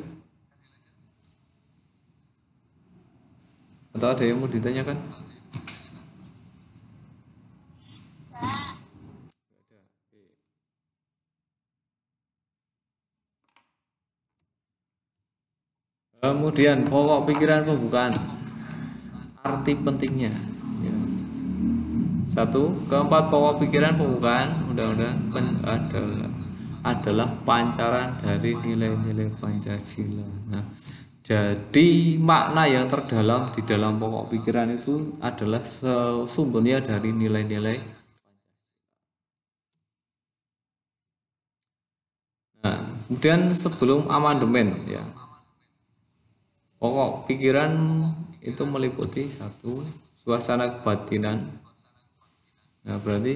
Atau 3.94 4.10
ada 4.10 4.24
yang 4.26 4.42
mau 4.42 4.50
ditanyakan 4.50 5.19
Kemudian 16.20 16.84
pokok 16.84 17.32
pikiran 17.32 17.64
pembukaan 17.64 18.12
arti 19.40 19.72
pentingnya. 19.72 20.36
Ya. 20.84 20.96
Satu, 22.28 22.76
keempat 22.92 23.32
pokok 23.32 23.64
pikiran 23.64 23.96
pembukaan 23.96 24.68
undang-undang 24.68 25.16
adalah 25.64 26.32
adalah 26.84 27.28
pancaran 27.44 28.20
dari 28.20 28.56
nilai-nilai 28.56 29.32
Pancasila. 29.40 30.28
Nah, 30.52 30.64
jadi 31.24 32.20
makna 32.20 32.68
yang 32.68 32.88
terdalam 32.92 33.52
di 33.56 33.64
dalam 33.64 33.96
pokok 33.96 34.32
pikiran 34.36 34.76
itu 34.76 35.20
adalah 35.24 35.64
sumbernya 36.28 36.84
dari 36.84 37.16
nilai-nilai 37.16 38.00
Nah, 42.60 42.76
kemudian 43.08 43.56
sebelum 43.56 44.12
amandemen 44.12 44.84
ya, 44.84 45.00
Pokok 46.80 47.28
pikiran 47.28 47.76
itu 48.40 48.64
meliputi 48.64 49.28
satu 49.28 49.84
suasana 50.16 50.80
kebatinan. 50.80 51.44
Nah, 52.88 52.96
berarti 53.04 53.36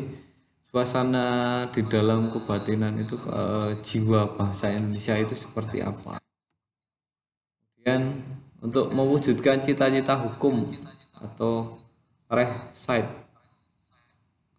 suasana 0.72 1.68
di 1.68 1.84
dalam 1.84 2.32
kebatinan 2.32 2.96
itu 3.04 3.20
e, 3.28 3.76
jiwa 3.84 4.40
bahasa 4.40 4.72
Indonesia 4.72 5.20
itu 5.20 5.36
seperti 5.36 5.84
apa. 5.84 6.24
Kemudian 7.76 8.16
untuk 8.64 8.96
mewujudkan 8.96 9.60
cita-cita 9.60 10.24
hukum 10.24 10.64
atau 11.20 11.84
reh 12.32 12.48
side 12.72 13.12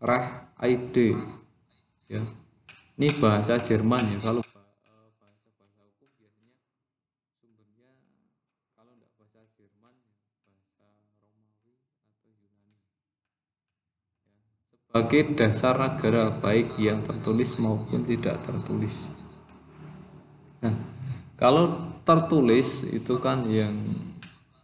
reh 0.04 0.26
ID 0.60 1.16
ya. 2.12 2.20
Ini 3.00 3.08
bahasa 3.16 3.56
Jerman 3.56 4.12
ya 4.12 4.18
kalau 4.20 4.43
sebagai 14.94 15.34
dasar 15.34 15.74
negara 15.74 16.30
baik 16.30 16.78
yang 16.78 17.02
tertulis 17.02 17.58
maupun 17.58 18.06
tidak 18.06 18.38
tertulis. 18.46 19.10
Nah, 20.62 20.70
kalau 21.34 21.90
tertulis 22.06 22.86
itu 22.94 23.18
kan 23.18 23.42
yang 23.50 23.74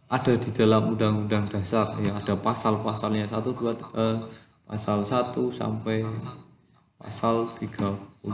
ada 0.07 0.31
di 0.31 0.55
dalam 0.55 0.95
undang-undang 0.95 1.51
dasar 1.51 1.99
ya 1.99 2.15
ada 2.15 2.39
pasal-pasalnya 2.39 3.27
satu 3.27 3.51
dua 3.51 3.75
eh, 3.75 4.23
pasal 4.63 5.03
1 5.03 5.35
sampai 5.51 6.07
pasal 6.95 7.51
37. 7.59 8.31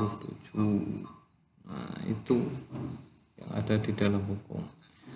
Nah, 1.66 1.98
itu 2.06 2.46
yang 3.42 3.50
ada 3.58 3.74
di 3.74 3.92
dalam 3.98 4.22
hukum. 4.22 4.62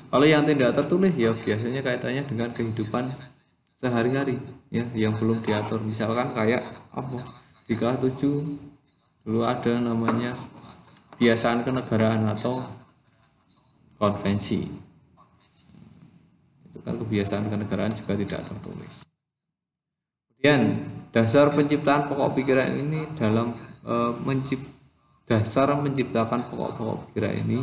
Kalau 0.10 0.26
yang 0.26 0.50
tidak 0.50 0.74
tertulis 0.74 1.14
ya 1.14 1.30
biasanya 1.30 1.86
kaitannya 1.86 2.26
dengan 2.26 2.50
kehidupan 2.50 3.14
sehari-hari 3.82 4.38
ya 4.70 4.86
yang 4.94 5.18
belum 5.18 5.42
diatur. 5.42 5.82
Misalkan 5.82 6.38
kayak 6.38 6.62
apa 6.94 7.18
di 7.66 7.74
kelas 7.74 7.98
7 7.98 9.26
dulu 9.26 9.42
ada 9.42 9.74
namanya 9.82 10.38
kebiasaan 11.18 11.66
kenegaraan 11.66 12.30
atau 12.30 12.62
konvensi. 13.98 14.70
Itu 16.70 16.78
kan 16.86 17.02
kebiasaan 17.02 17.50
kenegaraan 17.50 17.90
juga 17.90 18.14
tidak 18.14 18.42
tertulis. 18.46 19.06
Kemudian 20.30 20.62
dasar 21.10 21.54
penciptaan 21.54 22.10
pokok 22.10 22.38
pikiran 22.38 22.70
ini 22.74 23.06
dalam 23.14 23.54
e, 23.86 23.94
mencipt 24.26 24.66
dasar 25.30 25.70
menciptakan 25.78 26.50
pokok-pokok 26.50 26.98
pikiran 27.14 27.34
ini 27.46 27.62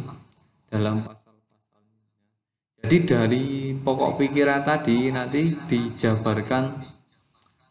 dalam 0.71 1.03
jadi 2.89 3.05
dari 3.05 3.77
pokok 3.77 4.17
pikiran 4.17 4.65
tadi 4.65 5.13
nanti 5.13 5.53
dijabarkan 5.53 6.73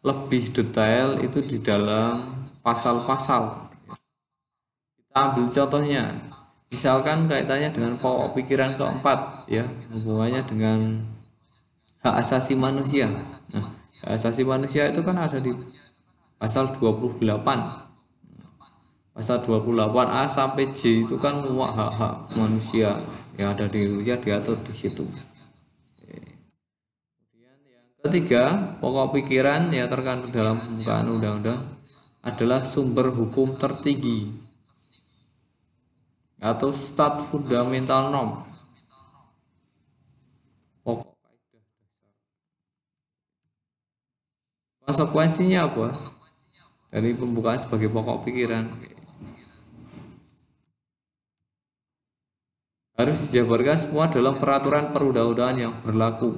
lebih 0.06 0.54
detail 0.54 1.18
itu 1.26 1.42
di 1.42 1.58
dalam 1.58 2.46
pasal-pasal. 2.62 3.66
Kita 4.94 5.18
ambil 5.18 5.50
contohnya. 5.50 6.14
Misalkan 6.70 7.26
kaitannya 7.26 7.74
dengan 7.74 7.98
pokok 7.98 8.38
pikiran 8.38 8.78
keempat 8.78 9.50
ya, 9.50 9.66
hubungannya 9.90 10.46
dengan 10.46 11.02
hak 12.06 12.22
asasi 12.22 12.54
manusia. 12.54 13.10
Nah, 13.50 13.74
hak 14.06 14.22
asasi 14.22 14.46
manusia 14.46 14.86
itu 14.86 15.02
kan 15.02 15.18
ada 15.18 15.42
di 15.42 15.50
pasal 16.38 16.78
28. 16.78 17.26
Pasal 19.18 19.42
28A 19.42 20.30
sampai 20.30 20.70
J 20.78 21.10
itu 21.10 21.18
kan 21.18 21.42
semua 21.42 21.74
hak-hak 21.74 22.38
manusia 22.38 22.94
yang 23.38 23.54
ada 23.54 23.70
di 23.70 23.86
Indonesia 23.86 24.18
diatur 24.18 24.58
di 24.66 24.74
situ. 24.74 25.06
Kemudian 25.06 26.26
yang 27.70 27.86
ketiga, 28.02 28.74
pokok 28.82 29.22
pikiran 29.22 29.70
yang 29.70 29.86
terkandung 29.86 30.34
dalam 30.34 30.58
pembukaan 30.58 31.06
undang-undang 31.06 31.62
adalah 32.26 32.66
sumber 32.66 33.14
hukum 33.14 33.54
tertinggi 33.62 34.34
atau 36.42 36.74
stat 36.74 37.30
fundamental 37.30 38.10
norm. 38.10 38.42
Pokok. 40.82 41.14
Konsekuensinya 44.82 45.70
apa? 45.70 45.94
Dari 46.90 47.14
pembukaan 47.14 47.62
sebagai 47.62 47.94
pokok 47.94 48.26
pikiran 48.26 48.97
harus 52.98 53.30
dijabarkan 53.30 53.78
semua 53.78 54.10
dalam 54.10 54.36
peraturan 54.42 54.90
perundang-undangan 54.90 55.58
yang 55.70 55.74
berlaku. 55.86 56.34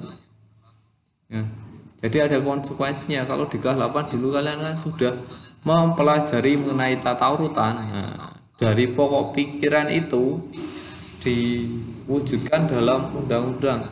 Ya. 1.32 1.48
Jadi 2.00 2.16
ada 2.20 2.36
konsekuensinya 2.40 3.24
kalau 3.24 3.48
di 3.48 3.56
kelas 3.56 3.80
8 3.80 4.12
dulu 4.12 4.36
kalian 4.36 4.60
kan 4.60 4.76
sudah 4.76 5.12
mempelajari 5.64 6.60
mengenai 6.60 7.00
tata 7.00 7.32
urutan. 7.32 7.76
Nah, 7.76 8.36
dari 8.60 8.92
pokok 8.92 9.32
pikiran 9.32 9.88
itu 9.88 10.36
diwujudkan 11.24 12.68
dalam 12.68 13.08
undang-undang 13.12 13.84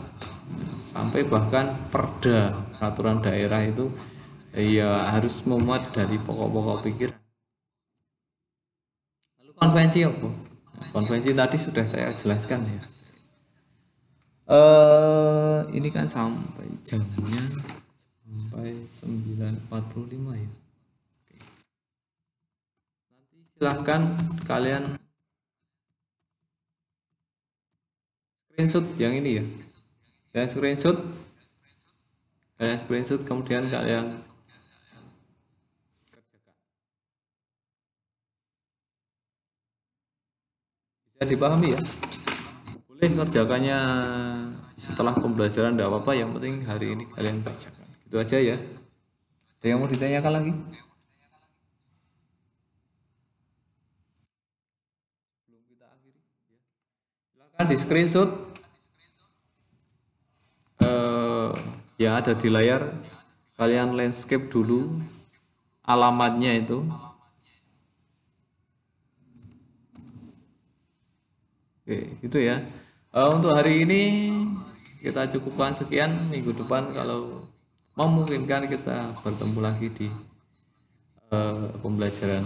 sampai 0.80 1.24
bahkan 1.28 1.72
perda 1.92 2.56
peraturan 2.76 3.20
daerah 3.20 3.60
itu 3.60 3.92
ya 4.56 5.04
harus 5.12 5.44
memuat 5.44 5.92
dari 5.92 6.16
pokok-pokok 6.16 6.88
pikiran 6.88 7.20
lalu 9.36 9.52
konvensi 9.52 10.08
apa 10.08 10.47
konvensi 10.94 11.34
tadi 11.34 11.56
sudah 11.60 11.84
saya 11.84 12.12
jelaskan 12.14 12.64
ya. 12.64 12.82
Eh 14.48 15.60
ini 15.76 15.88
kan 15.92 16.08
sampai 16.08 16.66
jamnya 16.86 17.44
sampai 18.24 18.72
9.45 18.88 20.40
ya. 20.40 20.50
Nanti 23.12 23.38
silahkan 23.56 24.00
kalian 24.48 24.82
screenshot 28.48 28.86
yang 28.98 29.14
ini 29.14 29.30
ya. 29.38 29.44
Kalian 30.34 30.50
screenshot. 30.50 30.98
Kalian 32.58 32.78
screenshot 32.82 33.20
kemudian 33.22 33.70
kalian 33.70 34.27
bisa 41.18 41.34
dipahami 41.34 41.74
ya. 41.74 41.82
Boleh 42.86 43.10
kerjakannya 43.10 43.78
setelah 44.78 45.18
pembelajaran 45.18 45.74
tidak 45.74 45.90
apa-apa. 45.90 46.14
Yang 46.14 46.30
penting 46.38 46.54
hari 46.62 46.94
ini 46.94 47.10
kalian 47.10 47.42
kerjakan. 47.42 47.86
Itu 48.06 48.22
aja 48.22 48.38
ya. 48.38 48.54
Ada 49.58 49.66
yang 49.66 49.82
mau 49.82 49.90
ditanyakan 49.90 50.30
lagi? 50.38 50.52
Belum 55.50 55.62
kita 55.66 55.90
akhiri. 55.90 56.22
Ya. 56.22 56.62
silakan 57.34 57.66
di 57.66 57.76
screenshot. 57.82 58.30
Eh, 60.86 61.50
yang 61.98 62.14
ada 62.14 62.30
di 62.38 62.46
layar. 62.46 62.94
Kalian 63.58 63.98
landscape 63.98 64.46
dulu 64.46 65.02
alamatnya 65.82 66.62
itu 66.62 66.86
oke 71.88 72.20
itu 72.20 72.38
ya. 72.44 72.60
Eh, 73.16 73.28
untuk 73.32 73.56
hari 73.56 73.88
ini 73.88 74.28
kita 75.00 75.24
cukupkan 75.32 75.72
sekian 75.72 76.12
minggu 76.28 76.52
depan. 76.52 76.92
Kalau 76.92 77.48
memungkinkan 77.96 78.68
kita 78.68 79.16
bertemu 79.24 79.58
lagi 79.64 79.88
di 79.96 80.08
eh, 81.32 81.68
pembelajaran 81.80 82.44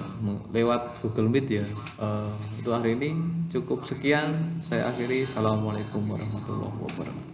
lewat 0.55 1.03
Google 1.03 1.27
Meet 1.27 1.59
ya. 1.59 1.67
Eh, 1.99 2.31
untuk 2.63 2.71
hari 2.71 2.95
ini 2.95 3.19
cukup 3.51 3.83
sekian. 3.83 4.31
Saya 4.63 4.87
akhiri. 4.87 5.27
Assalamualaikum 5.27 6.07
warahmatullahi 6.07 6.79
wabarakatuh. 6.79 7.31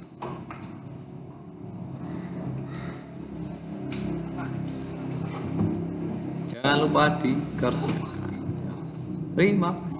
Jangan 6.56 6.76
lupa 6.80 7.04
dikerjakan. 7.20 8.16
Terima 9.36 9.70
kasih. 9.76 9.97